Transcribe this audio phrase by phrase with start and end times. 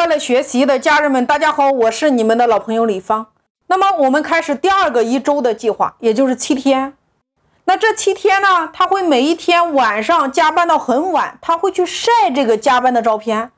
[0.00, 3.26] 快乐学习的家人们，大家好，我是你们的老朋友李芳。
[3.66, 6.96] 那么我们开始第二个一周的计划，也就是七天。
[7.64, 13.52] 那这七天呢，他会每一天晚上加班到很晚，他会去晒这个加班的照片，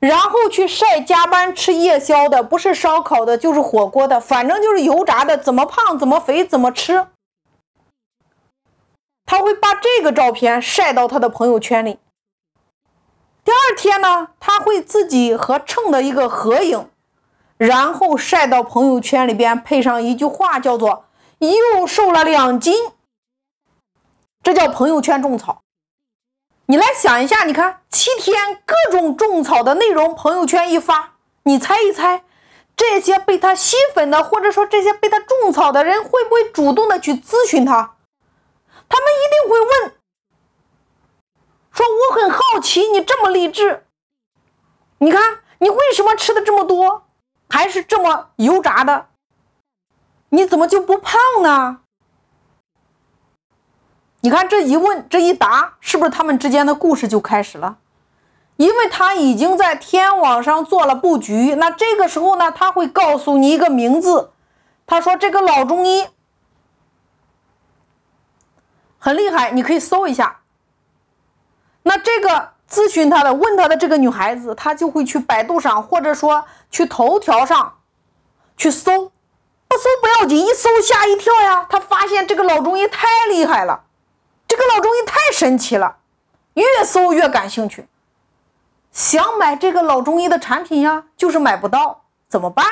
[0.00, 7.06] 然后去晒加班吃夜宵的，不是烧烤的，就是火锅的，反正就是油炸的，怎么胖怎么肥怎么吃。
[9.24, 12.00] 他会把这个照片晒到他的朋友圈里。
[13.44, 16.88] 第二天呢，他会自己和秤的一个合影，
[17.58, 21.04] 然后晒到朋友圈里边，配上一句话，叫做
[21.38, 22.74] “又瘦了两斤”。
[24.42, 25.60] 这叫朋友圈种草。
[26.66, 32.24] 你来想一下，你看七天各种种草的内容，朋友圈一发，你猜一猜，
[32.74, 37.96] 这些被他吸粉的，或者说这些被他种草的人，会不会主动的去咨询他？
[38.88, 39.92] 他们一定会问。
[42.64, 43.86] 奇，你这么励志，
[44.98, 47.04] 你看你为什么吃的这么多，
[47.50, 49.08] 还是这么油炸的？
[50.30, 51.82] 你怎么就不胖呢？
[54.20, 57.76] 你看这一问这一答，是不是他们之间的故事就开始了？
[58.56, 64.32] 因为他已经在天网上做了布局，那这个时候呢，他会告诉你一个名字，
[64.86, 66.08] 他说这个老中医
[68.98, 70.40] 很厉害，你可以搜一下。
[71.82, 77.78] 那这个咨询他的、问他的这个女孩子，她就会去百度上，或者说去头条上
[78.56, 79.12] 去搜，
[79.68, 81.66] 不搜不要紧，一搜吓一跳呀！
[81.70, 83.84] 她发现这个老中医太厉害了，
[84.48, 85.98] 这个老中医太神奇了，
[86.54, 87.86] 越搜越感兴趣，
[88.90, 92.66] 想买这个老中医的产品呀，就是买不到，怎么办？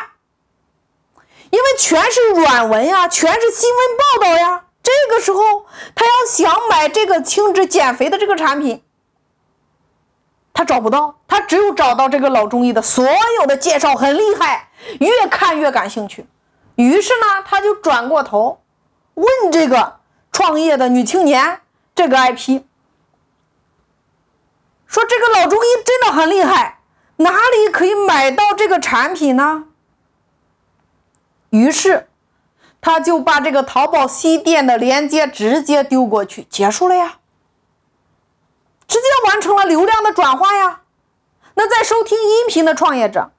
[1.50, 8.83] 因为全是软文呀，全是新闻报道呀，这个时候他要想买这个轻脂减肥的这个产品。
[10.53, 13.05] 他找不到，他只有找到这个老中医的所
[13.41, 14.69] 有的介绍很厉害，
[15.00, 16.27] 越看越感兴趣。
[16.75, 18.61] 于是呢，他就转过头
[19.14, 21.61] 问这个创业的女青年，
[21.95, 22.62] 这个 IP
[24.86, 26.80] 说：“这个老中医真的很厉害，
[27.17, 29.64] 哪里可以买到这个产品呢？”
[31.48, 32.08] 于是
[32.80, 37.18] 他就把这个淘宝西店的链接直接丢过去，结束了呀。
[38.92, 40.83] 直接完成了流量的转化呀！
[41.55, 43.30] 那在收听音频的创业者，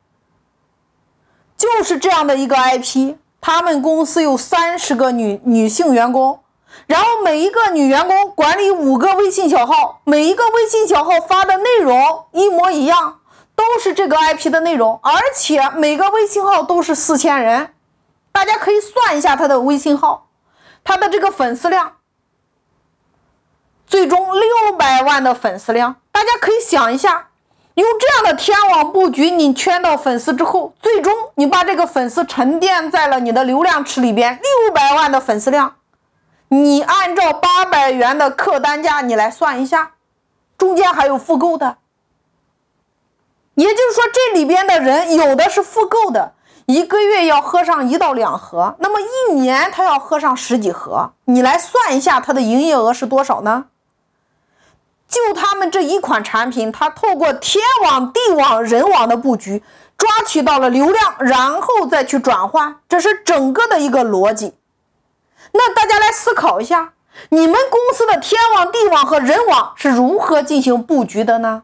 [1.55, 3.17] 就是这样的一个 IP。
[3.39, 6.39] 他们公司有三十个女女性员工，
[6.87, 13.19] 然后每一个女员工管理五个微信小号，每一个微信小号发的内容一模一样，
[13.55, 17.75] 都是这个 IP 的内容，而且每个微信号都是四千人。
[18.31, 20.29] 大家可以算一下他的微信号，
[20.83, 21.97] 他的这个粉丝量。
[23.85, 24.22] 最终
[24.83, 27.29] 百万的粉丝量，大家可以想一下，
[27.75, 35.75] 用这样的天网布局，你圈到粉丝之后，最终你把这个粉丝沉淀在了你的流量池里边，六百万的粉丝量，
[36.49, 39.91] 你按照八百元的客单价，你来算一下，
[40.57, 41.77] 中间还有复购的，
[43.55, 46.33] 也就是说这里边的人有的是复购的，
[46.65, 53.67] 一个月要喝上一到两盒，那么一年他要喝上十几盒，你来算一下他的营业额是多少呢？
[55.13, 59.61] 就他们这一款产品，它透过天网、地网、人网的布局，
[59.95, 64.55] 抓取到了流量，然后再去转化，这是整个的一个逻辑。
[65.51, 66.93] 那大家来思考一下，
[67.29, 71.63] 你们公司的天网、地网和人网是如何进行布局的呢？